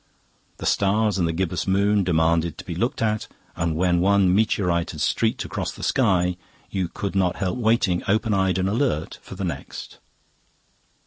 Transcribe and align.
The 0.57 0.65
stars 0.65 1.19
and 1.19 1.27
the 1.27 1.31
gibbous 1.31 1.67
moon 1.67 2.03
demanded 2.03 2.57
to 2.57 2.65
be 2.65 2.73
looked 2.73 3.03
at, 3.03 3.27
and 3.55 3.75
when 3.75 3.99
one 3.99 4.33
meteorite 4.33 4.89
had 4.89 5.01
streaked 5.01 5.45
across 5.45 5.71
the 5.73 5.83
sky, 5.83 6.37
you 6.71 6.87
could 6.87 7.13
not 7.15 7.35
help 7.35 7.59
waiting, 7.59 8.01
open 8.07 8.33
eyed 8.33 8.57
and 8.57 8.67
alert, 8.67 9.19
for 9.21 9.35
the 9.35 9.45
next. 9.45 9.99